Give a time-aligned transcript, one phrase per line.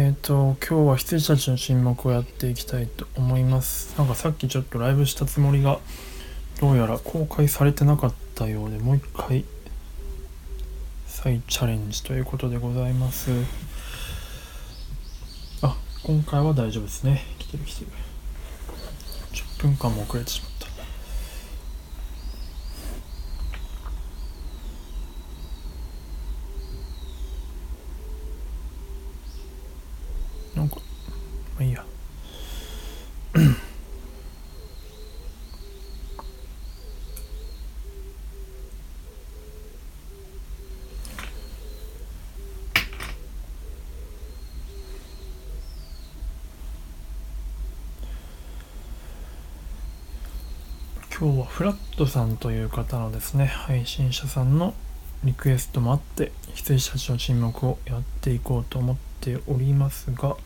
[0.00, 3.98] えーと、今日は羊たちの沈黙をやっていきたいと思います。
[3.98, 5.80] なんかさっきちょっとライブしたつもりが、
[6.60, 9.44] どうやら公開されてなかったようで、もう一回、
[11.08, 13.32] 再チャレンジということでございます。
[15.62, 17.24] あ、今回は大丈夫ですね。
[17.40, 17.90] 来てる来てる。
[19.32, 20.47] 10分間も遅れてしまっ
[30.58, 30.82] なんか、ま
[31.60, 31.84] あいいや。
[51.20, 54.74] 今日はフラットさんという方のですね、配信者さんの
[55.22, 60.36] リクエストもあって、羊たちの沈黙をやっていこうと思っておりますが、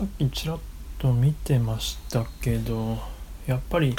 [0.00, 0.58] さっきちらっ
[0.98, 2.96] と見てましたけど
[3.46, 3.94] やっぱり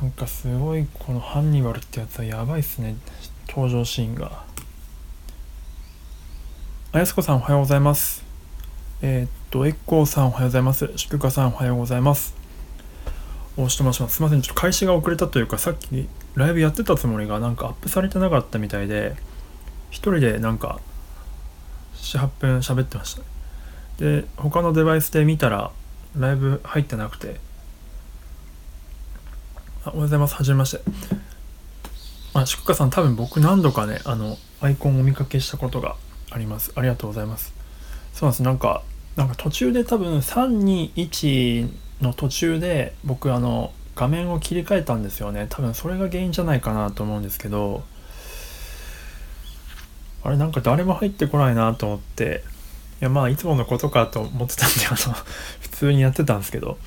[0.00, 2.96] なんかすごいこのハンニバルってやつはやばいっすね。
[3.46, 4.42] 登場シーンが。
[6.92, 8.24] あやすこさんおはようございます。
[9.02, 10.90] えーっとエッコーさんおはようございます。
[10.96, 12.34] 祝賀さんおはようございます。
[13.58, 14.14] 大志と申します。
[14.14, 14.40] すいません。
[14.40, 19.14] ちょっと開始が遅れたというかさっきライブやってたつもりがなんかアップされてなかったみたいで
[19.90, 20.80] 一人でなんか
[21.96, 23.31] 78分喋ってました。
[24.02, 25.70] で他のデバイスで見たら
[26.18, 27.36] ライブ入ってなくて。
[29.84, 30.34] あおはようございます。
[30.34, 30.82] はじめまして。
[32.34, 35.94] あ祝賀さん多分僕何度かねあのアイコンをお見かけしたことが
[36.32, 36.72] あります。
[36.74, 37.54] ありがとうございます。
[38.12, 38.42] そうなんです。
[38.42, 38.82] なんか
[39.14, 41.70] なんか途中で多分321
[42.00, 45.46] の途中で僕あの画面を切り替えたんですよね。
[45.48, 47.84] 多分それが原因じゃないかなと思うんですけど。
[50.24, 52.42] あれなんか誰も入ってこないなと思って。
[53.04, 55.14] やまあいつものことかと思ってたんであの
[55.60, 56.78] 普通にやってたんですけど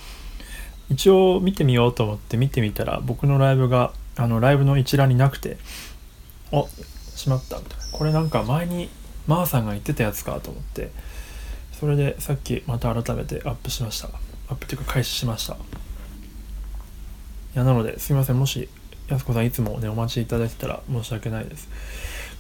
[0.90, 5.58] 一応見てみようと思って見てみたら僕のライブがあのライブの一覧になくて
[6.52, 6.70] お
[7.16, 7.86] しまったみたいな。
[7.92, 8.90] これなんか前に
[9.28, 10.92] マーさんが言ってたやつかと思って
[11.80, 14.10] それでさっきまた改めてアップしました。
[14.48, 15.54] アップっていうか開始しました。
[15.54, 15.58] い
[17.56, 18.40] やなのですいません。
[18.40, 18.70] もし
[19.10, 21.68] やすこさんいつもねお待ちいただいてたら申し訳ないです。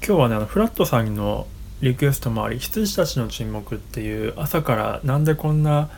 [0.05, 1.47] 今日はねあのフラットさんの
[1.85, 5.91] リクエストもあり羊たちの沈黙っていう朝からなんでこんな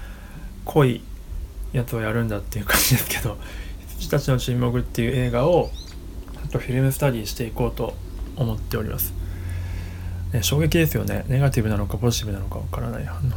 [0.65, 1.01] 濃い
[1.71, 3.37] やつをやるんだっていう感じですけど
[3.97, 5.71] 羊たちの沈黙っていう映画を
[6.33, 7.93] ちょっとフィルムスタディしていこうと
[8.35, 9.13] 思っております、
[10.33, 13.31] ね、衝撃ですよねネガティブなのかポジティブなのかわからない反応。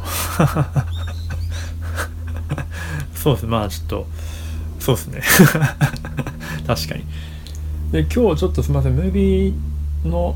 [3.15, 4.07] そうですまあちょっと
[4.79, 5.21] そうですね。
[6.67, 7.05] 確かに。
[7.91, 8.93] で今日ちょっとすみません。
[8.93, 9.53] ムービー
[10.07, 10.35] の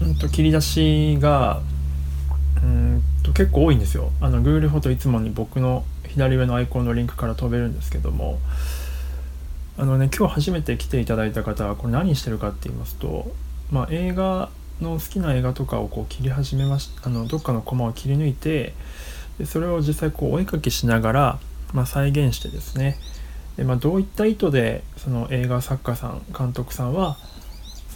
[0.00, 1.60] うんと切り出しが
[2.62, 4.12] うんと結構多いんですよ。
[4.20, 8.38] あの Google フォトいつもに僕の左上のアイコンのリンクから飛べるんですけども。
[9.78, 13.32] あのね今日初めて来ていただいた方はこれ何してるかって言いますと
[13.70, 14.50] まあ映画
[14.82, 18.74] の好きな映画とかをこう切り始めましあのどっかのコマを切り抜いて
[19.38, 21.38] でそれを実際こうお絵かきしながら、
[21.72, 22.98] まあ、再現してですね。
[23.56, 27.16] で、まあ、どういった意図でその映画作家さん監督さんは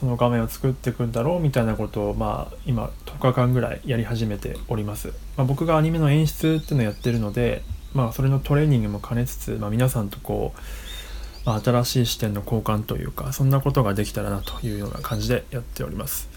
[0.04, 5.08] その画面を作っていくんだろうみたいなことをまあ今10日間ぐらいやり始めております、
[5.38, 7.62] まあ、僕がアニメの演出っていうのをやってるので
[7.94, 16.28] まあそれのトレーニングも兼ねつつ、まあ、皆さんとこう、まあ、新しい視点の交換というかそんなことができたらなというような感じでやっております。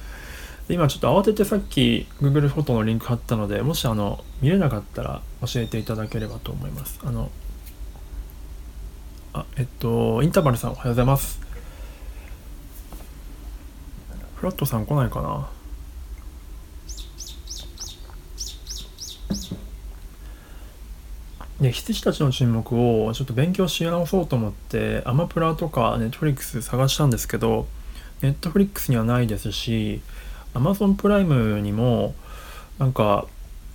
[0.69, 7.01] 今ちょっと慌ててさっき Google フォトのリンク貼ったのでもしあの見れなかったら教えていただければと思います。
[7.03, 7.31] あの
[9.33, 11.46] あえっとインターバルさんおはようございます。
[14.37, 15.49] フラットさん来ないかな？
[21.59, 27.65] で羊たちの沈黙をちょっと勉強し直そうと思ってアマプラとかネットフリックス探したんですけど
[28.21, 30.01] ネットフリックスにはないですし
[30.53, 32.13] アマゾンプライムにも
[32.77, 33.25] なんか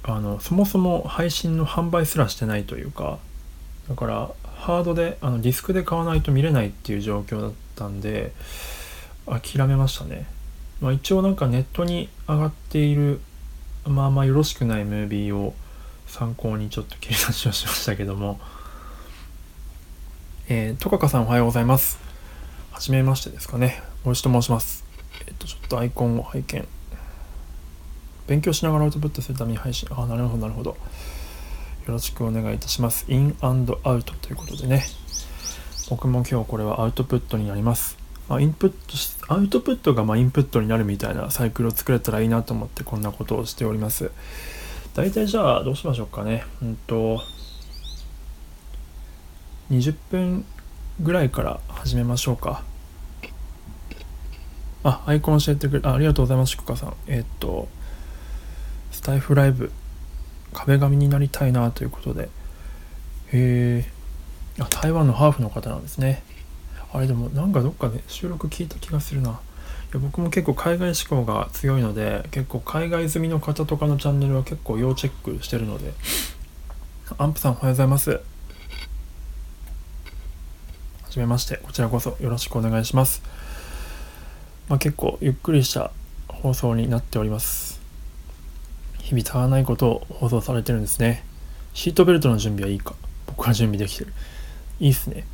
[0.04, 3.18] あのそもそも配信の販売すらしてないというか
[3.88, 8.32] だからハードであのディスクで買わないと見れないっていう状況だったんで
[9.26, 10.26] 諦めましたね、
[10.82, 13.20] まあ、一応なんかネットに上がっている
[13.86, 15.54] まあまあよろしくないムービーを
[16.06, 18.38] 参考にちょっと切り出しをしましたけども。
[20.48, 21.98] えー、とかかさんおはようございます。
[22.70, 23.82] はじめましてですかね。
[24.04, 24.84] おいしと申します。
[25.26, 26.68] えっ、とちょっとアイコンを拝見。
[28.26, 29.88] 勉強しながらアウトプットするために配信。
[29.90, 30.70] あなるほどなるほど。
[30.70, 30.76] よ
[31.86, 33.04] ろしくお願いいたします。
[33.08, 34.84] インアウトということでね。
[35.90, 38.01] 僕も今日これはアウトプットになります。
[38.28, 44.10] まあ、インプットしアウトプットがまインプットになるみたいなサイクルを作れたらいいなと思ってこんなことをしております。
[44.94, 46.44] 大体じゃあどうしましょうかね。
[46.62, 47.20] うんと
[49.70, 50.44] 20分
[51.00, 52.62] ぐらいから始めましょうか。
[54.84, 56.94] あアイコン教えてくれあありがとうございますしくかさん。
[57.06, 57.68] えー、っと
[58.90, 59.72] スタイフライブ
[60.52, 62.28] 壁紙になりたいなということで。
[63.32, 64.02] へえ
[64.68, 66.22] 台湾のハーフの方なんですね。
[66.92, 69.30] あれでもなんかどっかで収録聞いた気がするな。
[69.30, 69.32] い
[69.94, 75.92] や僕も結構海外志向が強いので結構海外済みの方とかのチャンネルは結構要チェックしてるので。
[77.18, 78.10] アンプさんおはようございます。
[78.12, 78.20] は
[81.10, 81.58] じめまして。
[81.58, 83.22] こちらこそよろしくお願いします。
[84.68, 85.90] まあ、結構ゆっくりした
[86.28, 87.82] 放送になっております。
[89.00, 91.24] 日々足らないことを放送されてるんですね。
[91.74, 92.94] シートベルトの準備はいいか。
[93.26, 94.14] 僕は準備できてる。
[94.80, 95.26] いいっすね。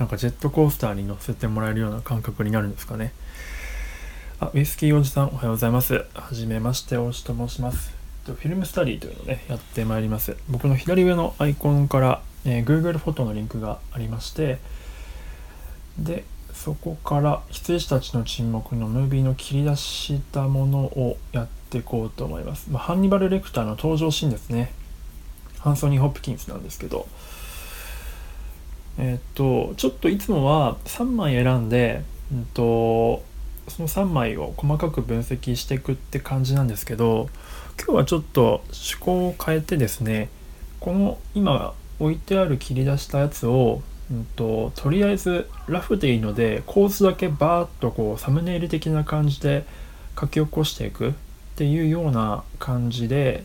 [0.00, 3.12] なんかジェットコースターに乗せてもらえるような感覚になるんですかね。
[4.40, 6.06] あ、ウイスキーおじさんおはようございます。
[6.14, 7.92] はじめまして、おしと申します。
[8.24, 10.38] フィルムスタディというのをね、やってまいります。
[10.48, 14.58] 僕の左上のアイコンから、えー、Google フォトのリンクがありまして、
[15.98, 16.24] で、
[16.54, 22.70] そこから羊たちの沈黙のムービーの切り出したものをやっていこうと思います。
[22.70, 24.72] まあ、ハンニバル・レクターの登場シーンですね。
[25.58, 27.06] ハンソニー・ホップキンスなんですけど、
[28.98, 32.02] えっとちょっといつもは3枚選んで、
[32.32, 33.22] うんと、
[33.68, 37.28] その3枚を細かく分析していくって感じなんですけど
[37.78, 40.28] 今日はちょっと趣向を変えてですね
[40.80, 49.64] この今置いてある切り出したやつを、うんと、とりあえずラフでいいので構図だけバーッとこうサムネイル的な感じで
[50.18, 51.12] 書き起こしていくっ
[51.56, 53.44] ていうような感じで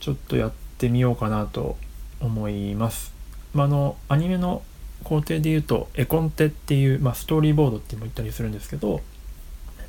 [0.00, 1.76] ちょっとやってみようかなと
[2.20, 3.11] 思います。
[3.54, 4.62] まあ、のアニメの
[5.04, 9.00] 工程で言うと絵コンテっていう、まあ、ストーリーボードっても言ったりするんですけどっ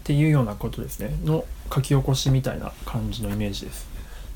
[0.03, 1.15] ていうようなことですね。
[1.23, 3.87] の書き起こしみたいな感じのイメージです。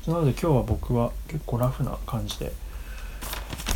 [0.06, 2.52] なので今日は僕は結構ラフな感じで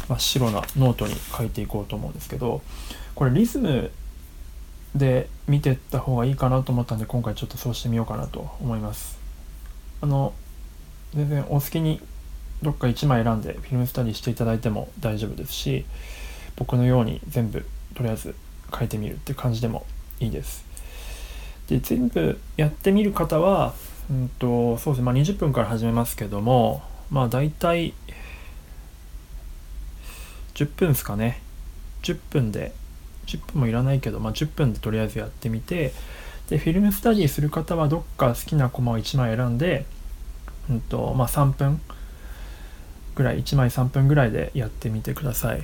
[0.08, 2.62] 真っ白なノートに書いていこうと思うんですけど
[3.14, 3.90] これリズム
[4.94, 9.18] で見てった方がいいかなと思ったんで今回ちょっとそうしてみようかなと思います。
[10.00, 10.32] あの
[11.14, 12.00] 全然お好きに
[12.62, 15.84] どっか1枚選んでフィルムスタディしていただいても大丈夫ですし
[16.56, 17.64] 僕のように全部
[17.94, 18.34] とりあえず
[18.76, 19.86] 書いてみるって感じでも
[20.20, 20.64] いいです。
[21.68, 23.74] で全部やってみる方は、
[24.10, 27.94] うんとそうですねまあ、20分から始めますけどもまあ大体
[30.54, 31.40] 10分ですかね
[32.02, 32.72] 10分で
[33.26, 35.92] 10分もいらないけど、まあ、10分でとりあえずやってみて
[36.48, 39.86] でフィルムスタディする方はどっか好きなコマを1枚選んで、
[40.68, 41.80] うんとまあ、3分
[43.14, 45.62] ぐらい1枚3分ぐらいでやってみてください。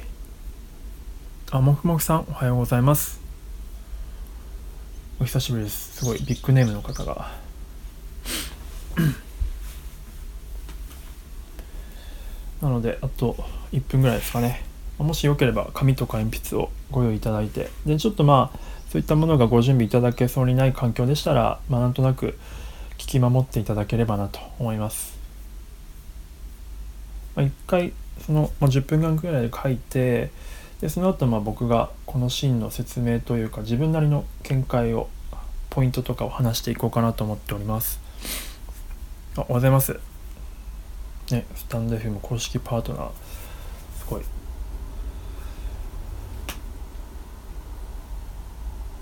[1.51, 3.21] あ、もふもふさん、おはようございます。
[5.21, 5.97] お久しぶりです。
[5.97, 7.31] すごいビッグネームの方が。
[12.61, 13.37] なので、あと
[13.73, 14.65] 1分ぐらいですかね。
[14.99, 18.59] もしよければ紙とか鉛筆をご用意いただいて、で、ちょっとまあ、
[18.91, 22.39] そういったものがご準備いただけそうにない環境でしたら、まあ、なんとなく
[22.99, 25.18] 聞き守っていただければなと思います。
[27.39, 27.93] まあ、1回、
[28.27, 30.31] その、まあ、10分間くらいで書いて、
[30.81, 35.09] でその後まあ僕がこのシーンの説明というか自分なりの見解を
[35.71, 38.01] ポイントとかを話していこうかなと思っております。
[39.37, 39.99] あおはようございます。
[41.31, 43.11] ねスタンド FM 公式パートナー。
[43.99, 44.23] すごい。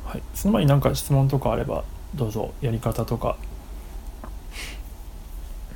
[0.06, 0.22] はい。
[0.34, 2.52] その前に何か質問とかあればどうぞ。
[2.60, 3.36] やり方とか。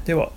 [0.04, 0.30] では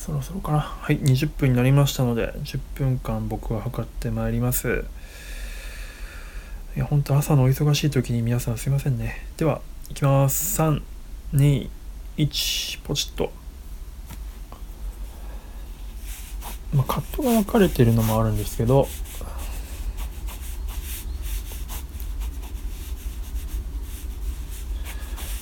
[0.00, 4.84] そろそろかなはい20分になりましたので10分間僕は測ってまいります
[6.76, 9.26] いや、本当朝のお忙しい時に皆さんすいませんね。
[9.36, 10.62] では、いきます。
[10.62, 10.80] 3、
[11.34, 11.68] 2、
[12.16, 13.32] 1、ポチッと。
[16.72, 18.86] まあ、カットが分かれてるのもあるんですけど、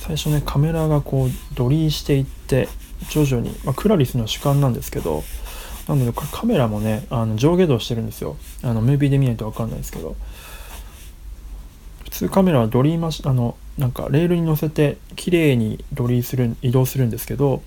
[0.00, 2.70] 最初ね、カメラがこう、ドリーしていって、
[3.10, 5.24] 徐々に、まあ、クラリスの主観なんですけど、
[5.88, 8.36] なので、これカメラもね、あの上下動してるんですよ。
[8.62, 10.16] あの、ムービーで見ないと分かんないですけど。
[12.08, 17.62] 普通カメラはドリーマシあのなんかレールに乗せて綺麗にドリーする移動するんですけど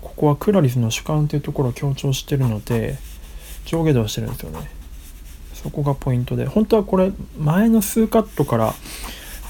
[0.00, 2.96] ここはクラリスの主観というところを強調してるので
[3.66, 4.70] 上下動してるんですよね
[5.52, 8.74] そこがポイントで本当はこれ前の数カットから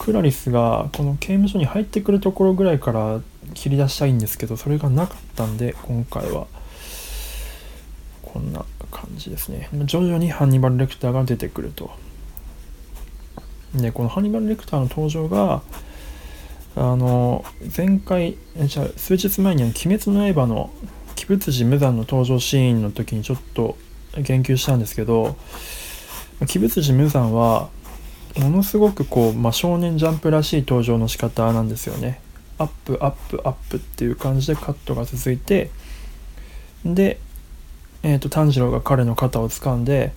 [0.03, 3.21] クラリスがこの刑務所に入ってくるところぐらいから
[3.55, 6.49] 切り出したいんですけどそれがなかったんで今回は
[8.23, 9.69] こんな感じですね。
[9.85, 11.93] 徐々にハンニバル・レクターが出てくると。
[13.77, 15.63] でこのハンニバル・レクターの登場が
[16.75, 17.45] あの
[17.75, 20.71] 前回じゃ数日前に「鬼滅の刃」の
[21.17, 23.77] 鬼仏寺無惨の登場シーンの時にちょっと
[24.17, 25.37] 言及したんですけど
[26.41, 27.69] 鬼仏寺無惨は
[28.39, 32.21] ものすごくこう、まあ、少年ジャンプらしい登場の仕方なんですよね。
[32.59, 35.71] アップアップアップっていう感じでカットが続いて
[36.85, 37.19] で、
[38.03, 40.13] えーと、炭治郎が彼の肩を掴んで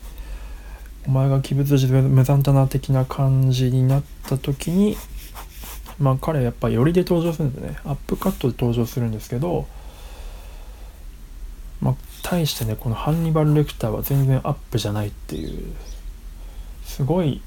[1.08, 4.98] お前が鬼物寺無残だな的な感じになった時に
[6.00, 7.78] まあ彼やっぱ寄りで登場するんですね。
[7.86, 9.68] アップカットで登場するんですけど
[11.82, 15.74] まあ対してねこのハンニバル・レクターは全然アップじゃないっていう
[16.84, 17.42] すごい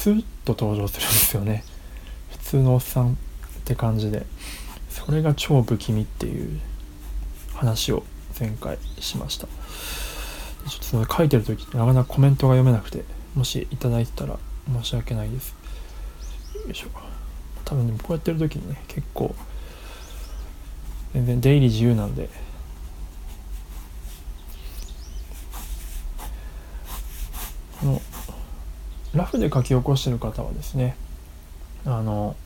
[0.00, 1.62] スッと登場するんですよね。
[2.30, 3.16] 普通のおっさんっ
[3.66, 4.24] て感じで。
[4.88, 6.58] それが超不気味っていう
[7.52, 8.02] 話を
[8.38, 9.46] 前回しました。
[9.46, 9.52] ちょ
[10.76, 13.04] っとその書いてる時なかなかコメントが読めなくて
[13.34, 14.38] もしいただいてたら
[14.72, 15.54] 申し訳ないです。
[16.64, 16.86] よいしょ。
[17.66, 19.34] 多分ねこうやってる時にね結構
[21.12, 22.30] 全然出入り自由なんで。
[27.80, 28.02] この
[29.14, 30.96] ラフで書き起こしてる方はですね
[31.84, 32.36] あの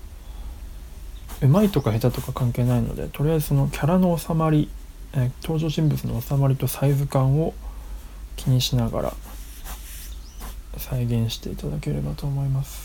[1.42, 4.70] うまいとか下手とか関係ないのでとりあえずそのキャラの収まり、
[5.14, 7.54] え登場人物の収まりとサイズ感を
[8.36, 9.14] 気にしながら
[10.78, 12.83] 再現していただければと思います。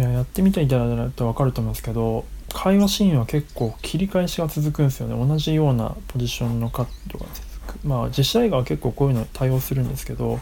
[0.00, 5.28] いややってみていただいたら分かると思うんですけど会話シーンは結構切り返しが続くんですよね。
[5.28, 7.86] 同じようなポジションのカットが続く。
[7.86, 10.40] まあ実写映画は結構こういうの対応するんですけど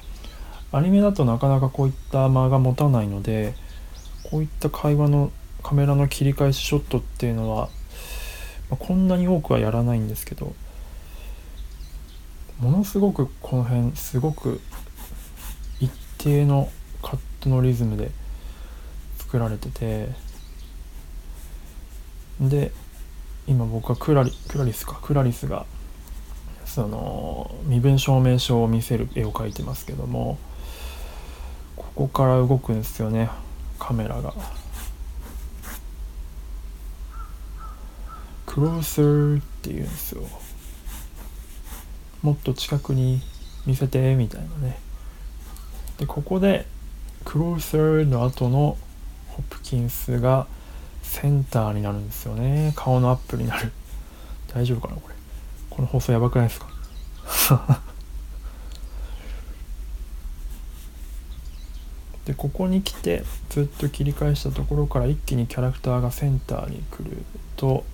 [0.70, 3.54] アニメだとなかなかこういった間が持たないので
[4.30, 5.32] こういった会話の
[5.64, 7.68] カメラの切り返しショットっていうのは、
[8.70, 10.54] まあ、こんなに多くはやらないんですけど
[12.60, 14.60] ものすごくこの辺すごく
[15.80, 16.70] 一定の
[17.02, 18.12] カットのリズムで
[19.28, 20.08] 作られてて
[22.40, 22.73] で
[23.47, 25.66] 今僕はクラリクラリスかクラリスが
[26.64, 30.38] その身分証明書を見せる絵を描いてますけども
[31.76, 33.28] ここから動くんですよね
[33.78, 34.35] カメラが。
[38.47, 40.23] クロースーって言うんですよ。
[42.23, 43.20] もっと近くに
[43.66, 44.78] 見せてみたいなね。
[45.99, 46.66] でここで
[47.25, 48.76] クロースーの後の
[49.38, 50.47] ホプキンスが
[51.02, 52.73] センターになるんですよね。
[52.76, 53.73] 顔のアップになる。
[54.52, 55.14] 大丈夫かなこれ。
[55.71, 57.80] この放送やばくないですか？
[62.26, 67.25] でここに来てずっと切り返したところから一気にキャラクターがセンターに来る
[67.57, 67.85] と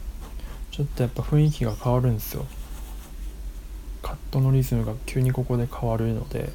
[0.73, 2.47] ちょっとやっぱ雰囲気が変わるんですよ。
[4.03, 6.53] カットのリズムが急にここで変わるので。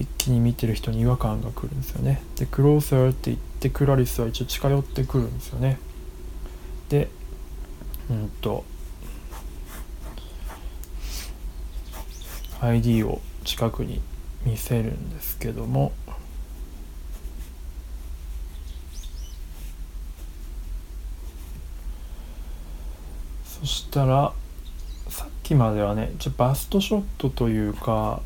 [0.00, 2.22] 一気に見てる人に違和感が来るんですよね。
[2.36, 5.78] でクローサーって言ってクラリスは一応近寄ってくるんですよね。
[6.88, 7.08] で
[8.08, 8.64] うんと
[12.62, 14.00] ID を近くに
[14.44, 15.92] 見せるんですけども。
[23.44, 24.32] そしたら
[25.08, 28.22] さっきまではねちょバストショットというか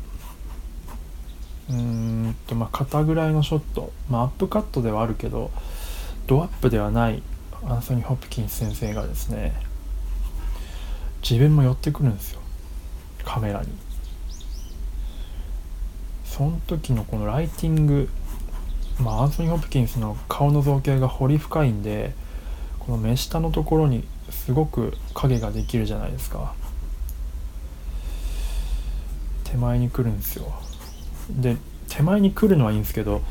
[1.69, 5.51] うんとまあ肩ぐらいのショット、まあ、アップカットではあるけど
[6.27, 7.23] ドアップではない
[7.63, 9.53] アンソニー・ホプキンス先生がですね
[11.27, 12.41] 自分も寄ってくるんですよ。
[13.23, 13.67] カメラに。
[16.23, 18.09] その時のこのライティング
[18.99, 22.13] まあアンソニー・ホプキンスの顔の造形が彫り深いんで
[22.79, 26.53] この目下のところにすごく影ができるじゃないですか。
[29.45, 30.53] 手前に来るんですよ。
[31.29, 31.57] で
[31.89, 33.21] 手前に来るのはいいんですけど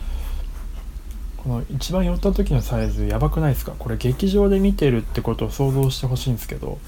[1.38, 3.72] この一番寄った時のサイズやばくないですか？
[3.78, 6.78] これ劇場で見てるってことを想像してほしいんですけど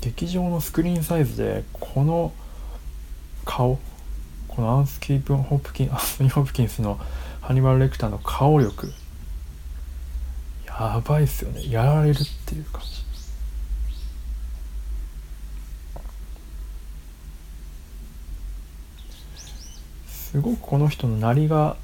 [0.00, 2.32] 劇場のスクリーンサイズでこの
[3.44, 3.78] 顔
[4.46, 6.98] このアンスキープ・ホプキンアンソニー・ホプキンスの
[7.40, 8.92] ハニバル・レクターの顔力
[10.66, 11.68] やばいっすよね。
[11.68, 13.07] やられるっていう感じ。
[20.30, 21.76] すごくこの人のなりが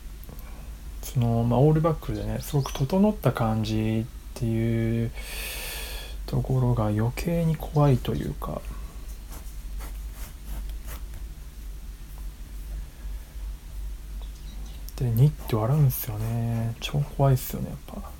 [1.00, 5.10] その、まあ、オールバックでねすごく整った感じっていう
[6.26, 8.60] ところが余計に怖いというか。
[14.96, 16.76] で2って笑うんですよね。
[16.80, 18.10] 超怖いっすよねやっぱ。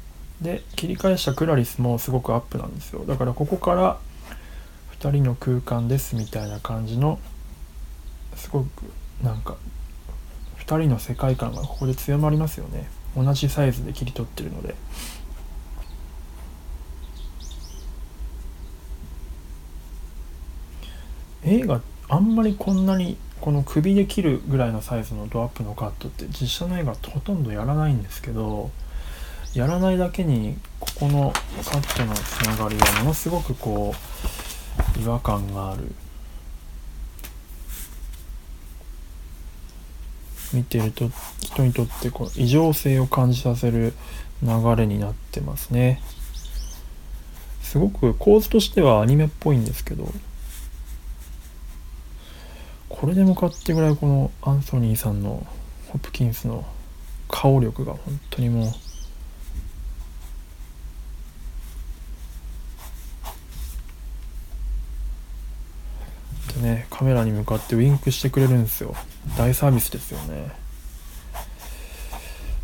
[0.41, 3.05] で切り返したクラリスもすごくアップなんですよ。
[3.05, 3.99] だからここから
[4.99, 7.19] 2人の空間ですみたいな感じの
[8.37, 8.69] すごく
[9.23, 9.57] なんか
[10.67, 12.89] 2人の世界観がここで強まりますよね。
[13.17, 14.75] 同じサイズで切り取ってるので。
[21.47, 28.71] 映画あんまりこんなにこの首で切るぐらいのサイズのドアップのカットって実写の映画ほとんどやらないんですけど
[29.53, 31.33] やらないだけにここの
[31.65, 33.95] カットのつながりはものすごくこ
[34.99, 35.95] う違和感がある。
[40.55, 43.93] 見てると人にとってこう異常性を感じさせる
[44.43, 46.01] 流れになってますね。
[47.63, 50.07] すごく構図としてはアニメっぽいんですけど
[52.89, 55.45] これでもかってぐらいこのアンソニーさんの
[55.89, 56.65] ホプキンスの
[57.29, 58.73] 顔力が本当にもう
[66.57, 68.95] でねカメラに向かってウインクしてくれるんですよ。
[69.37, 70.53] 大サービスですよね、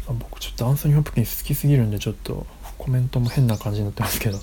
[0.07, 2.47] まあ、僕ちょっとアンソニー・ホップキン好きすぎるんでちょっと
[2.79, 4.39] コメントも変な感じになってますけど。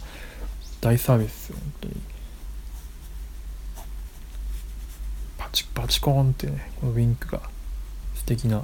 [0.79, 1.95] 大サービスですよ本当に。
[5.37, 7.41] パチパチコーンってねこのウィンクが
[8.15, 8.63] 素敵な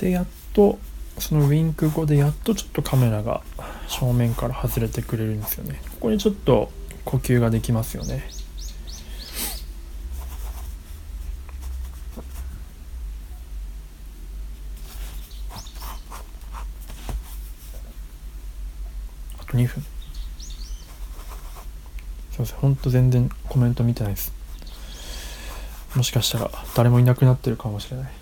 [0.00, 0.78] でやっと
[1.18, 3.42] そのウィンク後でやっとちょっとカメラが
[3.88, 6.70] 正面から外れてくれるんですよねここにちょっと
[7.04, 8.22] 呼吸ができますよね。
[19.40, 19.82] あと2分。
[22.32, 24.32] すいません、ほんと全然コメント見てないです。
[25.96, 28.12] もしかしたら誰もいなくなってるかもしれない。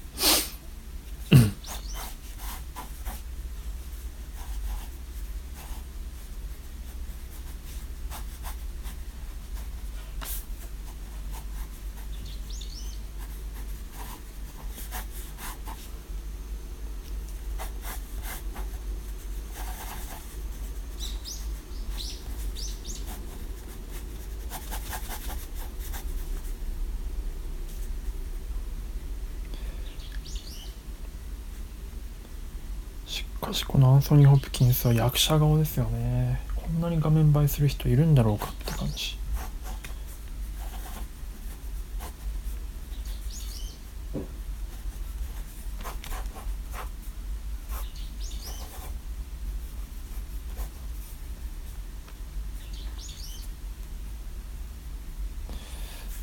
[33.46, 36.40] かしこのアンソニー・ホプキンスは役者顔ですよね。
[36.54, 39.16] こんなに画面映えする人いるんだろうかって感じ。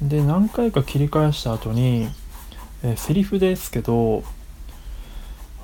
[0.01, 2.09] で何回か切り返した後に、
[2.83, 4.21] えー、セリフですけど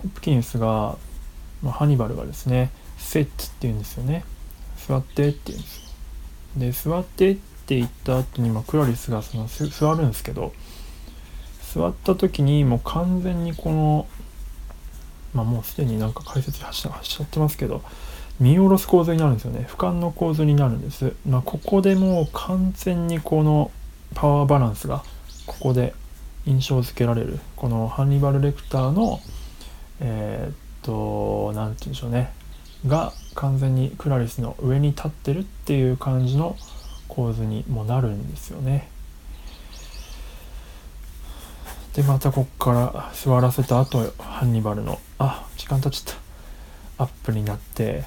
[0.01, 0.97] ホプキンスが
[1.63, 4.23] まあ、ハニバルがですね「セット」って言うんですよね。
[4.87, 6.83] 座ってって言うんです。
[6.85, 10.53] で座ってって言った後に、まあ、クラリスがその座るんですけど
[11.73, 14.07] 座った時にもう完全にこの
[15.33, 17.83] まあもうすでになんか解説しちゃってますけど
[18.39, 19.67] 見下ろす構図になるんですよね。
[19.69, 23.69] 俯瞰の構図になるんです、まあ、ここでもう完全にこの
[24.15, 25.03] パワーバランスが
[25.45, 25.93] ここで
[26.45, 29.19] 印象付けられるこのハンニバル・レクターの
[30.01, 32.33] えー、と何て言うんでしょうね。
[32.87, 36.55] が完全にクラリスの上に立ってるっていう感じの
[37.07, 38.89] 構図にもなるんですよね。
[41.93, 46.15] でまたこっから座らせた後ハンニバルのあ時間経っちゃっ
[46.97, 47.03] た。
[47.03, 48.03] アップになって。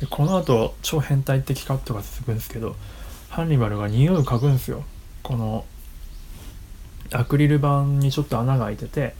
[0.00, 2.74] でこの後超変態的カットが続くんですけど
[3.30, 4.84] ハンニバルが匂いを嗅ぐんですよ。
[5.22, 5.64] この
[7.12, 9.14] アクリル板にちょっと穴が開いてて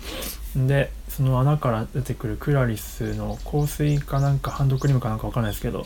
[0.56, 5.84] でその穴から出てくるクラリスの香水かなんかハンドクリームかなんかわかんないですけど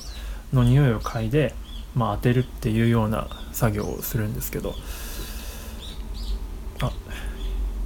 [0.53, 1.55] の匂いを嗅いで、
[1.95, 4.75] まあ、当てるっていうような作業をするんですけど。
[6.81, 6.93] あ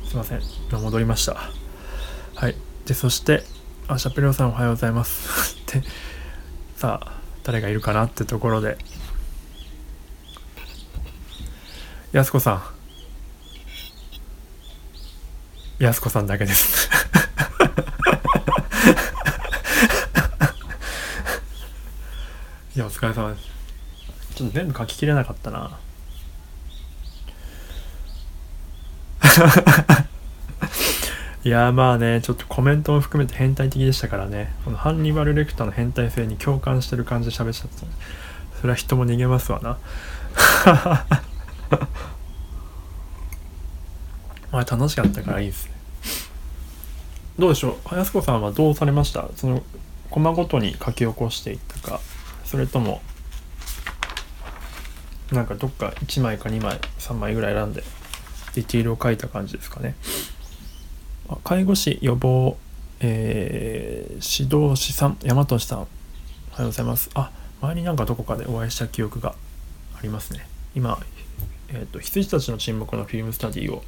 [0.07, 0.43] すいません。
[0.71, 1.37] 戻りました。
[2.35, 2.57] はい。
[2.87, 3.43] でそして
[3.89, 5.57] あシャペリオさんおはようございます。
[5.73, 5.83] で
[6.77, 8.79] さあ誰がいるかなってところで。
[12.13, 12.63] やすこさん。
[15.79, 16.89] やすこさんだけです。
[22.77, 23.47] いやお疲れ様です。
[24.35, 25.79] ちょっと全部書ききれなかったな。
[31.45, 34.55] いやまあねちょっとコメントも含めて変態的でしたからね。
[34.65, 37.87] このハンニバル・レクターの変態性に共感してる感じで喋っちゃった。
[38.61, 39.79] それは人も逃げますわな。
[44.53, 45.73] まあ楽しかったからいいですね。
[47.39, 47.77] どうでしょう？
[47.87, 49.29] 林子さんはどうされました？
[49.35, 49.63] その
[50.11, 52.01] コマごとに書き起こしていったか。
[52.45, 53.01] それとも
[55.33, 57.83] なんかどっか1枚か2枚3枚ぐらい選んで
[58.55, 59.95] ディティールを書いた感じですかね？
[61.45, 62.59] 介護士予防、
[63.01, 65.89] えー、指導士さん大和さんおはよ
[66.59, 67.09] うございます。
[67.15, 67.31] あ
[67.63, 69.35] 前になんかどこかでお会いした記憶が
[69.97, 70.47] ありますね。
[70.75, 70.99] 今、
[71.69, 73.83] えーと、羊たちの沈黙のフィルムスタディを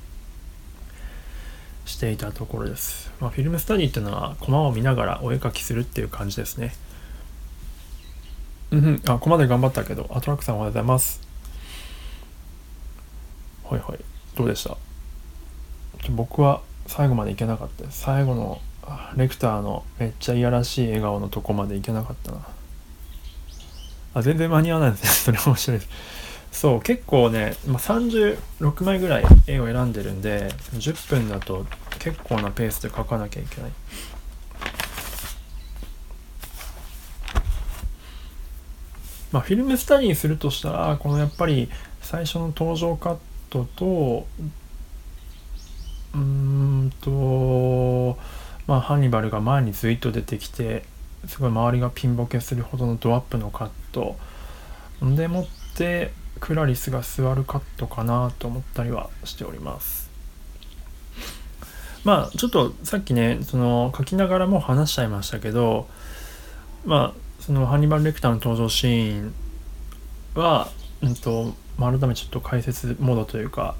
[1.84, 6.74] していたところです、まあ、フィルムスタディっていうのはコマを見ながらお絵描きするっていう感じですね。
[8.70, 11.20] うんあここまで頑張ったけどアトラックさんおはようございます。
[13.64, 13.98] はいはい。
[14.36, 14.76] どうでした？
[16.10, 17.84] 僕は最後までいけなかった。
[17.84, 18.60] です最後の
[19.16, 22.46] レクターのめっちゃいやらしい笑顔のとこまでいけなかったな。
[24.14, 25.10] あ全然間に合わないですね。
[25.10, 25.90] それ面白いです。
[26.54, 31.66] そう結構ね、まあ、36枚ぐらい絵を選んでるんで10分だと
[31.98, 33.72] 結構なペースで描かなきゃいけない。
[39.32, 41.68] まあフィルムスタディするとしたらこのやっぱり
[42.00, 43.18] 最初の登場カッ
[43.50, 44.26] トと
[46.14, 48.16] うんと
[48.68, 50.84] まあハンニバルが前にずっと出てきて
[51.26, 54.16] すごい周りがピンボケするほどのドアップのカット。
[55.02, 60.10] でもってクラリスが座るカットかなと思ったりはしております。
[62.04, 65.88] まあちょっとさっきねその書きながらも話しちゃいましたけど
[66.84, 69.34] まあそのハンニバル・レクターの登場シーン
[70.34, 70.68] は、
[71.02, 73.74] うんとまあ、改めてちょっと解説モードというか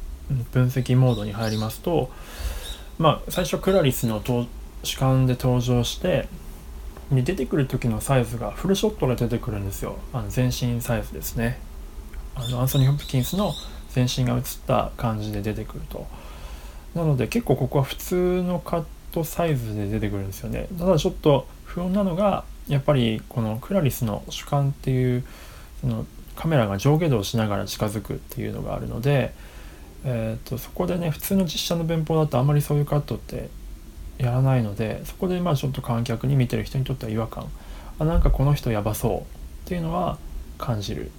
[0.53, 2.11] 分析モードに入りますと
[2.99, 4.23] まあ最初クラリスの
[4.83, 6.29] 主観で登場して
[7.13, 9.99] で出てくる時のサイズがフルショットで出てくるんですよ。
[10.13, 11.59] あの全身サイズですね。
[12.35, 13.55] あのアンソニー・ホプキンスの
[13.91, 16.07] 全身が映った感じで出てくると。
[16.95, 20.69] なので結構ここは普通のカットサイズで出てくるんですよね。
[20.79, 25.25] ただちょっと不穏なのがやっぱりこのクラリスの主観っていう
[25.81, 29.33] そのカメラが上下動しながら近づくっていうのがあるので、
[30.05, 33.49] えーと、そこでね普通の実写の弁法だとあんまりそういうカットって
[34.19, 37.47] やらないのでそこでまあちょっと観客に見てる人にとっては違和感。
[37.99, 39.25] あなんかこの人やばそうっ
[39.67, 40.19] ていうのは
[40.59, 41.11] 感じる。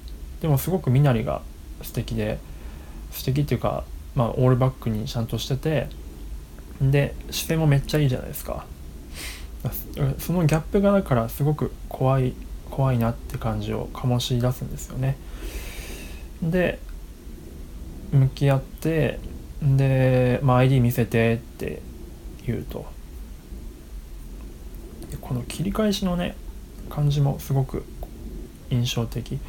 [0.45, 1.41] でもすごく身なりが
[1.81, 2.38] 素敵で
[3.10, 5.89] 素敵っていうかまあオールバックにちゃんとしてて
[6.79, 8.67] で姿勢もめっちゃいいじゃないですか。
[10.19, 12.36] そのギャップがだからすごく怖い
[12.69, 15.17] 怖いなって感じを醸し出すんですよね。
[16.43, 16.77] で
[18.12, 19.19] 向き合って
[19.63, 21.81] で、まあ、ID 見せてって
[22.45, 22.86] 言うと。
[25.21, 26.36] この切り返しのね
[26.91, 27.84] 感じもすごく
[28.69, 29.39] 印象的。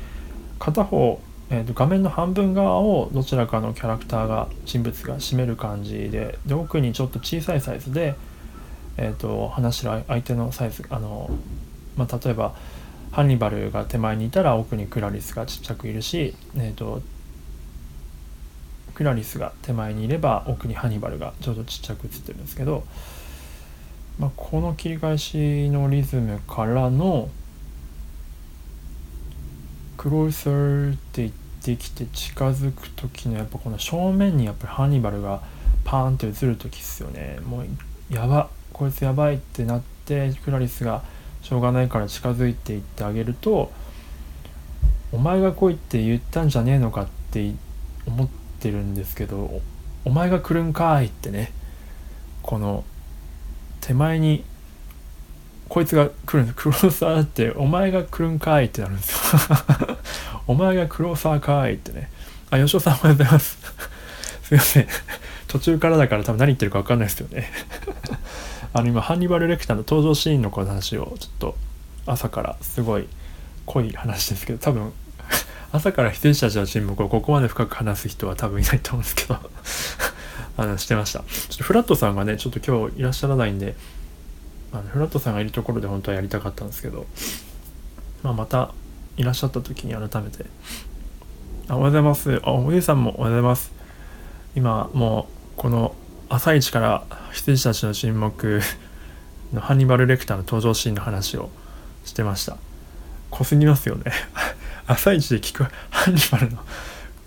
[0.58, 8.14] 片方、えー、と画面の半分側をどちらかのキャラクターが人物が占める感じでで奥にちょっと小さいサイズで、
[8.96, 11.30] えーと、話してる相手のサイズあの、
[11.96, 12.54] まあ、例えば
[13.12, 17.02] ハンニバルが手前にいたら奥にクラリスがちっちゃくいるし、えーと
[18.96, 22.82] クラリスが手前にいれば奥にハンニバルがちょうどちっちゃく映ってるんですけど、
[24.18, 27.28] まあ、この切り返しのリズムからの
[30.06, 35.42] クローサーって言ってきて近づく時のやっぱこの正面にやっぱりハニバルが
[35.84, 37.38] パーンって映る時っすよね。
[37.44, 37.66] もう
[38.14, 41.02] やばこいつやばいってなってクラリスが
[41.42, 43.72] しょうがないから近づいていってあげると
[45.12, 47.52] お前が来いって言ったんじゃねえのかって
[48.06, 49.60] 思ってってるんですけど
[50.04, 51.52] 「お前が来るんかい」ってね。
[52.42, 52.84] この
[53.80, 54.44] 手前に
[55.68, 59.18] こいつが来るんですクローサーって「お前が来るんかい」ってなるんですよ。
[60.46, 62.10] お前がクローサーかいってね。
[62.50, 63.58] あ吉尾さんおはようございます。
[64.44, 64.88] すいません。
[65.48, 67.50] 途中からだから多分何言ってるか分かんないですよね。
[68.72, 71.56] あの今ハンニバル・レクターの登場シーンのこの話をちょっと
[72.06, 73.08] 朝からすごい
[73.64, 74.92] 濃い話ですけど多分
[75.72, 79.38] 朝から羊たちの沈黙をここまで深く話す人は多分いないと思うんですけど
[80.58, 81.20] あのしてました。
[81.20, 83.74] ちょっとフラットさんがねちょっと今日いらっしゃらないんで
[84.72, 87.06] あのフラットさんがいるところで本当はやりたかったんですけど、
[88.22, 88.72] まあ、また
[89.16, 90.44] いらっしゃった時に改めて
[91.68, 92.40] あおはようございます。
[92.44, 93.72] あおゆさんもおはようございます。
[94.54, 95.94] 今もうこの
[96.28, 98.60] 朝一から羊たちの沈黙
[99.52, 101.50] のハンニバル・レクターの登場シーンの話を
[102.04, 102.56] してました。
[103.30, 104.12] 濃すぎますよね。
[104.86, 106.58] 朝一で聞くハンニバルの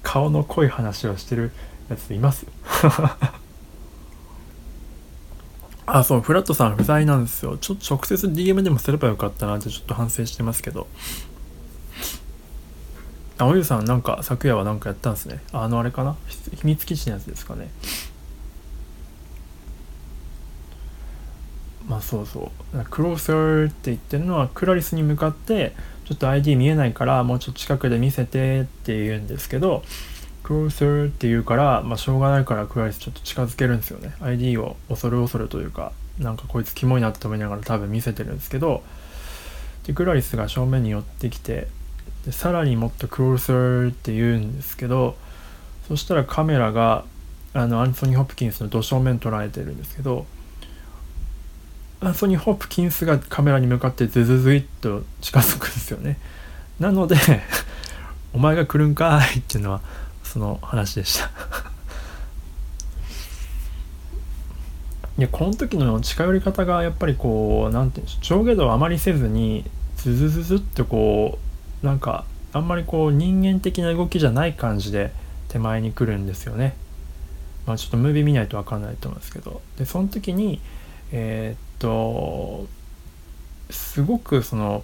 [0.04, 1.52] 顔の濃い話をしてる
[1.90, 2.46] やついます
[5.98, 7.58] あ、そう、フラットさん不在なんですよ。
[7.58, 10.88] ちょっと直接 DM でもすればよかったなってちょっと反省してますけど。
[13.38, 15.42] あ、おゆうさんなんか昨夜はなんかやったんですね。
[15.52, 16.16] あのあれかな？
[16.56, 17.72] 秘密基地のやつですかね。
[21.88, 22.86] まあそうそう。
[22.90, 25.74] クローサーって言ってるのはクラリスに向かって
[26.06, 29.84] ちょっと ID 見えないからもうちょっと近くで見せてって言うんですけど、
[30.44, 34.16] クローサーって言うから、まあ、しょうがないからクラリスちょっと近づけるんですよね。
[34.22, 38.84] ID を恐る恐るというかなんかこいつキモいなって思いながら多分見せてるんですけど
[39.86, 41.68] でクラリスが正面に寄ってきて
[42.26, 45.16] でさらにもっとクローサーって言うんですけど
[45.88, 47.06] そしたらカメラが
[47.54, 50.26] あのアンソニー・ホプキンスの土正面捉えてるんですけど
[52.02, 56.18] アンソニー・ホプキンスがカメラに向かってズズズイッと近づくんですよね。
[56.80, 57.18] なので
[58.32, 59.82] お前が来るんかいっていうのは
[60.30, 61.26] その話でした
[65.18, 69.66] いやこの時の近寄り方がやっぱりこう何て言うんでしょう上下動をあまりせずに
[69.98, 71.40] ズズズズってこ
[71.84, 75.12] うなんかあんまりこう人間的な動きじゃない感じで
[75.48, 76.76] 手前に来るんですよね。
[77.66, 80.62] まあちょっとムービー見ないと分かんないと思うんですけどでその時に
[81.12, 82.68] えー、っと
[83.72, 84.84] すごくその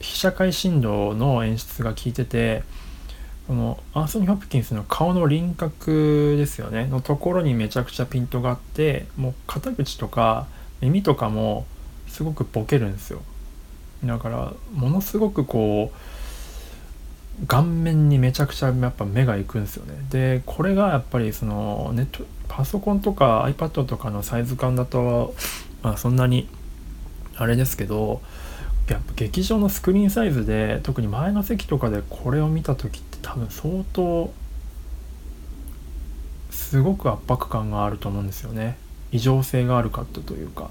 [0.00, 2.62] 被写界振動の演出が効いてて
[3.48, 6.86] このアンソニー・ホプキンスの顔の輪郭ですよね。
[6.86, 10.46] のところにめちゃくちゃピントがあってもう肩口とか
[10.82, 11.66] 耳とかも
[12.08, 13.22] すごくボケるんですよ。
[14.04, 15.90] だからものすごくこ
[17.42, 19.94] う顔面にめちゃくちゃやっぱ目がいくんですよね。
[20.10, 25.34] でこれがやっぱりそのネットパソコンとか iPad とかのサイズ感だと、
[25.82, 26.48] まあ、そんなに
[27.36, 28.20] あれですけど
[28.88, 34.32] やっぱ劇場のスクリーンサイズで特に前の席とかでこれを見た時って多分相当
[36.50, 38.78] すごく圧迫感があると思うんですよね。
[39.12, 40.70] 異常性があるかったというか。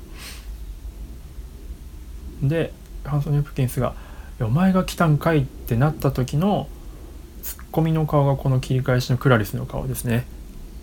[2.41, 3.93] でハンソニー・プキンスが
[4.41, 6.67] 「お前が来たんかい」ってなった時の
[7.43, 10.25] ツッコミの顔がこの切り返しのクラリスの顔ですね。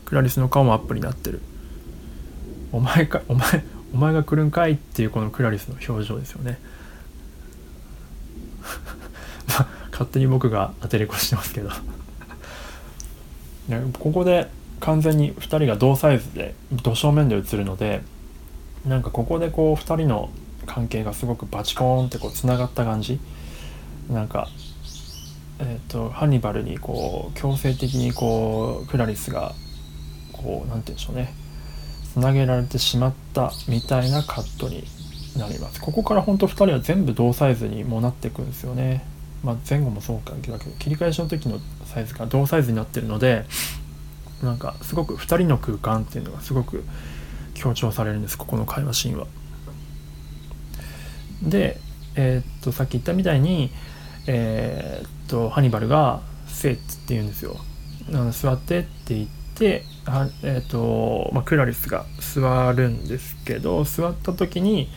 [0.04, 1.40] クラリスの顔もアップになってる。
[2.70, 6.60] お前かお前お前が来るんかいっていうこのクラリスの表情ですよね。
[9.94, 11.70] 勝手に僕が当てれこしてますけど。
[14.00, 18.02] ここで完全に2人が同サイズで土正面で映るので
[18.84, 20.28] なんかここでこう2人の
[20.66, 23.20] 関係がすごくバチコーンってこうつながった感じ。
[24.10, 24.48] なんか
[25.60, 29.54] えっ、ー、とハンニバルにこう強制的にこうクラリスが
[30.32, 31.32] こう何て言うんでしょうね。
[32.12, 34.84] つなげられてしまったみたいなカットに
[35.38, 35.80] なります。
[35.80, 39.13] ここから本当2人は全部同サイズにもなっていくんですよね。
[39.44, 43.44] まあ、前後もそうかだけど切り返しの時のサイズが同サイズになってるので
[44.42, 46.82] なんかすごく2人の空間っていうのがすごく
[47.52, 49.26] 強調されるんですここの会話シーンは。
[51.42, 51.78] で、
[52.16, 53.70] えー、っとさっき言ったみたいに、
[54.26, 57.56] えー、っとハニバルが「セッツ」って言うんですよ。
[58.32, 64.90] 座ってって言っては、えー、っとまあ、クラリスが座るんですけど座った時に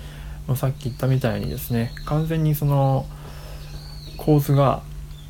[0.55, 3.05] さっき言ったみたいにですね完全にその
[4.17, 4.81] 構図が、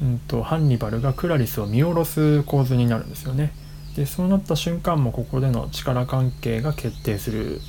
[0.02, 3.52] うんと、ハンニバルがクラリスを見下ろす構図になるんですよね。
[3.96, 7.60] でそうなった瞬間もここでの力関係が決定する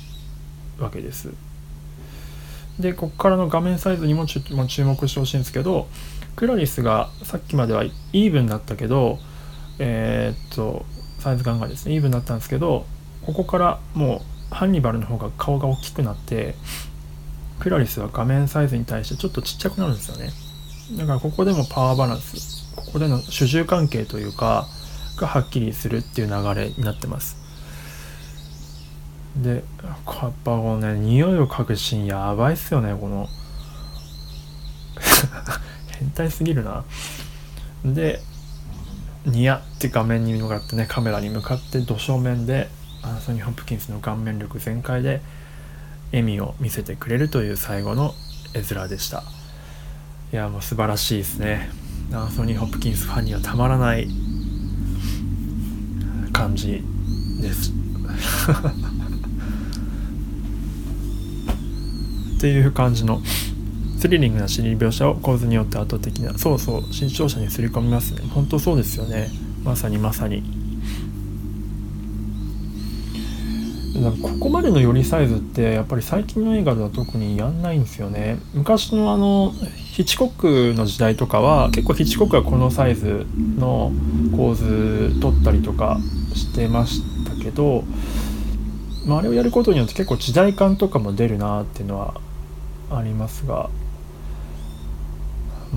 [0.79, 1.29] わけです。
[2.79, 4.39] でここからの画面サイズにも注
[4.85, 5.87] 目してほしいんですけど
[6.35, 9.19] クラリスがさっきまではイーブンだったけど
[9.79, 10.85] えー、っと
[11.19, 12.85] サイズ感がですねイーブンだったんですけど
[13.25, 16.55] ここからもうハンニバルの方が顔が大きくなって
[17.59, 20.29] クラリスは画面サイズに対してちょっとちっちゃくなるんですよね。
[20.97, 24.67] だからここでもパワーバランスここでの主従関係というか
[25.17, 27.37] がはっきりするっていう流れになってます。
[29.35, 29.61] でやっ
[30.43, 33.27] ぱこのね匂いを嗅ぐシーンやばいっすよねこの。
[35.99, 36.83] 変態すぎるな。
[37.85, 38.21] で
[39.25, 42.69] ニヤって画面に向かってねカメラに向かって土正面で
[43.03, 45.21] アンソニー・ホプキンスの顔面力全開で
[46.11, 48.15] 笑みを見せてくれるという最後の
[48.53, 49.23] 絵面でした。
[50.31, 51.71] いやもう素晴らしいですね。
[52.13, 54.07] アンソニー・ホップキンスファンにはたまらない
[56.31, 56.83] 感じ
[57.41, 57.71] です。
[62.37, 63.23] っていう感じの
[63.97, 68.21] スリリングな心理描写を構図によって圧倒的なそうそう新潮社にすり込みますね。
[68.29, 69.29] 本当そうですよね。
[69.63, 70.58] まさにまさに。
[74.21, 78.39] ここまでの寄りサイズってやっぱり最近の映画では特にやんないんですよね。
[78.53, 83.25] 昔のあのヒッチコックの時代とかは結構ヒッチコックはこのサイズ
[83.57, 83.91] の
[84.35, 85.99] 構図撮ったりとか
[86.33, 87.83] してましたけど、
[89.05, 92.21] まあ、あれをやることによって結構時代感とかも出るなっていうのは
[92.91, 93.69] ありますが。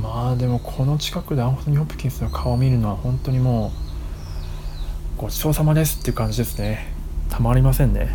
[0.00, 3.72] まあでもこの近くでアンソニー・ホプキンスの顔を見るのは本当にも
[5.18, 6.91] うごちそうさまですっていう感じですね。
[7.32, 8.14] たまりませんね。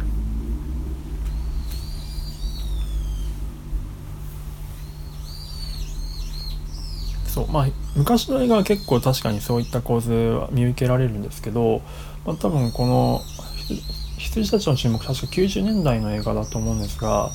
[7.26, 11.82] そうまあ昔の映画は結構確かにそういった構図は見受けられるんですけど、
[12.28, 13.22] まあ、多分この
[14.20, 17.32] 羊たちの注目確か90年代の映画だと思うんですが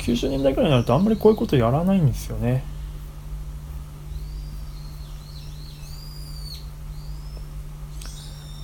[0.00, 2.64] 90年代ぐらいになるとあんまりこういうことやらないんですよね。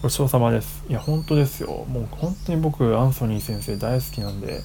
[0.00, 0.84] ごちそうさまです。
[0.88, 1.84] いや、本当ですよ。
[1.88, 4.60] もう本当に僕、アンソニー先生大好きなんで、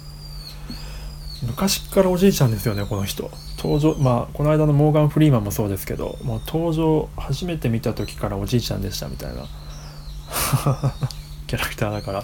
[1.48, 3.32] 昔からおじいちゃんですよね、この人。
[3.58, 9.48] 登場、まあ、この間のモーガン・フリーマンもそうですけど、もう登場、初めて見た時からおじいちゃんでしたみたいな
[11.48, 12.24] キャラクターだから、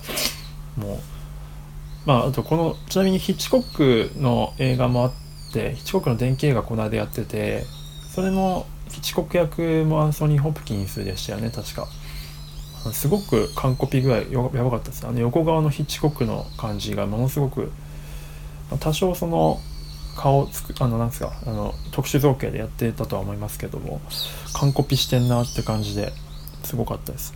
[0.77, 0.99] もう、
[2.05, 5.11] まあ、あとこの、ちなみにヒッチコックの映画もあっ
[5.51, 7.65] て、ヒッチコックの電気映画この間やってて、
[8.13, 11.87] それのヒッチコック役もアンソニー・ホプキンスでしたよね、確か。
[12.93, 17.71] すごく完コピ具合やばかったですあの横側のヒッチコックの感じがものすごく
[18.79, 19.59] 多少その
[20.15, 24.01] 顔つくあのなんですかあの特殊造形でやってたとは思いますけども
[24.53, 26.11] 完コピしてんなって感じで
[26.63, 27.33] すごかったです。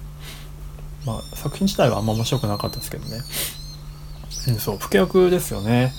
[1.06, 3.22] まあ作品自体はあんま面白くなかったですけどね。
[4.50, 5.94] うんそう老け役ですよね。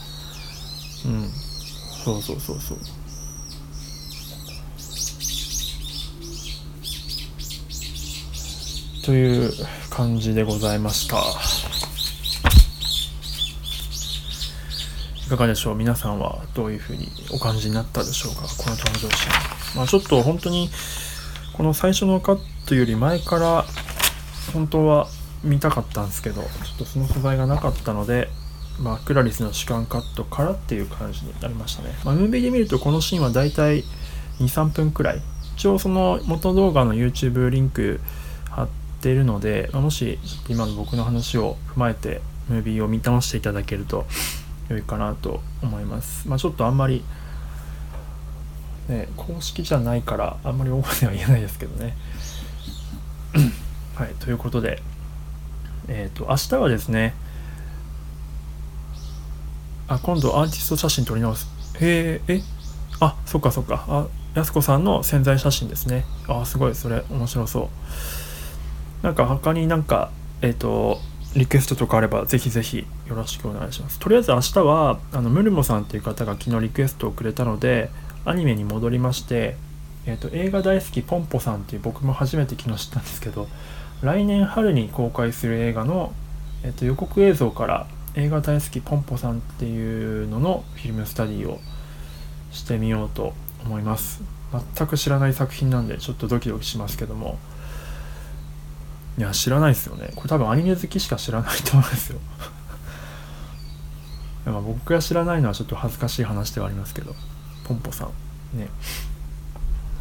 [1.06, 1.30] うん。
[2.04, 2.78] そうそうそうそう。
[9.04, 9.52] という
[9.90, 11.18] 感じでございました
[15.26, 15.74] いかがでしょう？
[15.74, 18.42] 皆さんはどういうふうにお感じになったでしょうか？
[18.42, 20.70] この登場シーンまあちょっと本当に
[21.52, 23.64] この最初のカットより前から
[24.52, 25.06] 本当は
[25.42, 28.28] 見たかったんですけどちょっとその素材がなかったので
[28.80, 31.90] まあ、クラリスの主観カットからっていう感じになりましたね。
[32.04, 33.84] まあ、ムービーで見るとこのシーンはだいたい
[34.40, 35.22] 2、3分くらい。
[35.54, 38.00] 一応その元動画の YouTube リンク
[39.04, 44.06] っているので、ま、もし今の僕の話を踏まえてムービーを見直していただけると
[44.70, 46.26] 良いかなと思います。
[46.26, 47.04] まあ、ちょっとあんまり、
[48.88, 51.94] ね、公式じゃないからあんまり大声は言えないですけどね。
[53.94, 54.82] はい、ということで、
[55.88, 57.14] えっ、ー、と、明日はですね、
[59.86, 61.46] あ、今度アーティスト写真撮り直す。
[61.78, 62.42] へえ、え？
[63.00, 63.84] あ、そっかそっか。
[63.86, 66.06] あ、やすこさんの潜在写真ですね。
[66.26, 67.68] あ、すごい、それ面白そう。
[69.04, 70.98] なんか他になんか、えっ、ー、と、
[71.36, 73.98] リクエストとかあればぜひぜひよろしくお願いします。
[73.98, 77.90] とりあえず明日はあのムルモさんっていう方が昨日リクエストをくれたので
[78.24, 79.56] アニメに戻りまして、
[80.06, 83.48] えーと、映画大好きポンポさんっていう僕も初めて昨日知ったんですけど
[84.00, 86.12] 来年春に公開する映画の、
[86.62, 91.58] えーと、予告映像から映画大好きポンポさんっていうののフィルムスタディを
[92.52, 94.22] してみようと思います。
[94.76, 97.40] 全く知らない作品なんでちょっとドキドキしますけども
[99.18, 100.10] いや知らないですよね。
[100.14, 102.18] これ多分アニメ好きしか知らないと思うんですよ。
[104.46, 107.14] まあ僕が知らないのはちょっと恥ずかしい話ではありますけど。
[107.64, 108.08] ポンポさ
[108.54, 108.58] ん。
[108.58, 108.68] ね。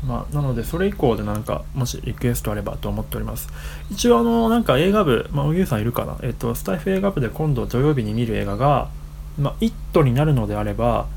[0.05, 3.49] まあなのでそれ以降でなんかもしリクエストあればと思っております。
[3.89, 6.17] 一応あのなんか映画部まあおゆうさんいるかな。
[6.21, 8.89] えっとスタイフ映画部で今度土曜日に見る映画が
[9.37, 11.07] まあ、イットになるのであれば、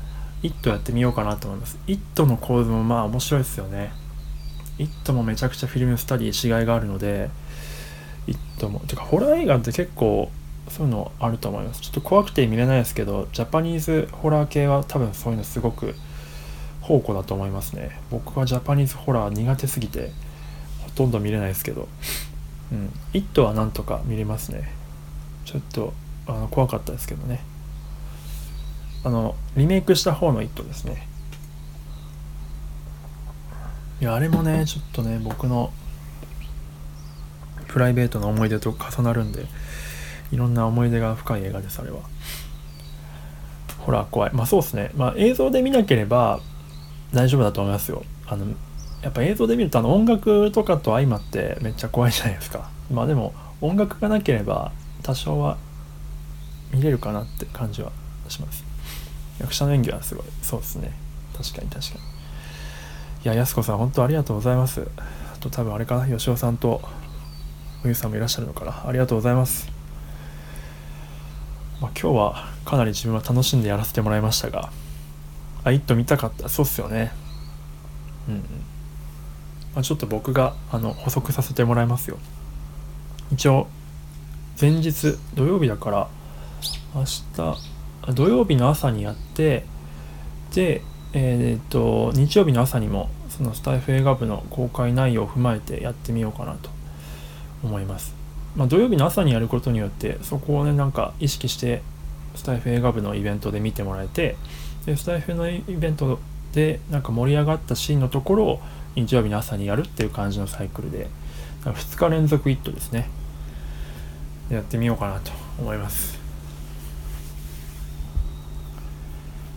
[0.41, 1.77] イットやってみようかなと思います。
[1.87, 3.91] イットの構図もまあ面白いですよね。
[4.79, 7.29] イットもめちゃくちゃフィルムスタディしがいがあるので、
[8.27, 8.87] いいと思う。
[8.87, 10.29] てか、ホラー映画って結構
[10.69, 11.81] そういうのあると思います。
[11.81, 15.95] ちょっと怖くて見れないですけど、ジャパニーズホラー系は多分そういうのすごく
[16.81, 17.99] 宝庫だと思いますね。
[18.11, 20.11] 僕はジャパニーズホラー苦手すぎて、
[20.83, 21.87] ほとんど見れないですけど、
[22.71, 22.93] うん。
[23.13, 24.71] イットはなんとか見れますね。
[25.45, 25.93] ちょっと、
[26.27, 27.41] あの、怖かったですけどね。
[29.03, 31.07] あの、リメイクした方のイットですね。
[34.01, 35.71] いや、あれもね、ちょっとね、僕の
[37.67, 39.45] プライベートな思い出と重なるんで
[40.31, 41.99] いろんな思い出が深い映画ですあれは。
[43.79, 44.33] ホラー怖い。
[44.33, 44.91] まあそうですね。
[44.95, 46.41] まあ映像で見なければ
[47.13, 48.03] 大丈夫だと思いますよ。
[48.27, 48.45] あの
[49.01, 52.69] やっぱ映像で見るとあの音楽とかと相まってめっちゃ怖いじゃないですか。
[52.91, 54.71] まあでも音楽がなければ
[55.03, 55.57] 多少は
[56.73, 57.91] 見れるかなって感じは
[58.27, 58.65] します。
[59.39, 60.25] 役者の演技はすごい。
[60.41, 60.91] そうですね。
[61.37, 62.01] 確かに確かに。
[63.23, 64.85] いややす子さん本当ありがとうございます。
[65.33, 66.07] あと多分あれかな？
[66.07, 66.81] 吉尾さんと
[67.87, 68.83] おゆさんもいらっしゃるのかな。
[68.85, 69.69] ありがとうございます。
[71.79, 74.71] まあ、今日はかなり自分は楽しんでやらせてもらいましたが
[75.63, 76.49] 「あイット!」見たかった。
[76.49, 77.13] そうっすよね。
[78.27, 78.35] うん、
[79.73, 82.17] まあ、ちょっと僕があの補足させてもらいますよ。
[83.31, 83.67] 一応
[84.59, 86.07] 前日土曜日だから
[86.93, 87.23] 明日
[88.13, 89.65] 土曜日の朝にやって
[90.53, 90.81] で
[91.13, 96.75] えー、っと日曜日の朝にもそのスタイフ映画部の公開内容を踏まえてやってみようかなと。
[97.67, 98.15] 思います。
[98.55, 101.83] まあ、土曜日の朝にやることによってそこをねなんか意識して
[102.35, 104.35] スタイフ映画部のイベントで見てもらえて
[104.85, 106.19] でスタイフのイベント
[106.53, 108.61] でなんか盛り上がったシーンのところを
[108.95, 111.07] 日曜日の朝にやるっていう感じのサイクルで
[111.63, 113.09] 2日連続「イット!」ですね
[114.49, 116.17] やってみようかなと思います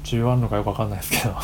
[0.04, 1.34] 10あるのかよくわかんないですけど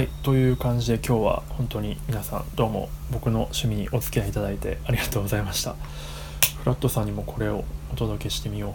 [0.00, 0.08] はい。
[0.22, 5.74] という感じで今日は本当に皆さんどうも僕の趣味にお付き合いいただいてありがとうございました。
[5.74, 5.78] フ
[6.64, 8.72] ラットさんにもこれをお届けしてみよう。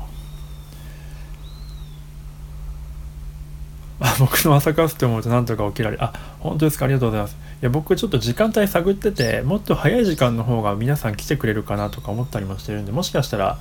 [4.01, 6.85] あ僕の朝活って思うとなんとか起きられあ本当ですか？
[6.85, 7.33] ありがとうございます。
[7.33, 13.57] いや僕ちょっと時間帯探っててもっと早い時間の方が皆さん来てくれるかなとか思ったりもしてるんでもしかしたら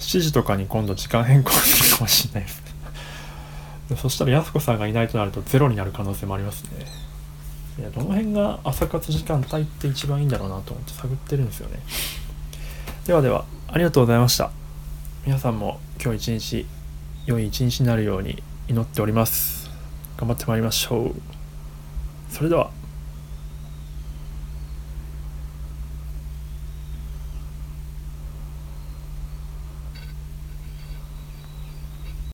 [0.00, 2.67] 7時とかに今度時間変更するかもしれないです。
[3.96, 6.70] そしたら安子さんがいないとなるとゼロになる可能性もありますね。
[7.78, 11.80] いやどの辺が朝活時間帯って一番いいんだろうなと思って探ってるんですよね。
[13.06, 14.50] ではではありがとうございました。
[15.24, 16.66] 皆さんも今日一日
[17.26, 19.70] 良い一日になるように祈っております。
[20.16, 21.14] 頑張ってまいりましょう。
[22.30, 22.77] それでは。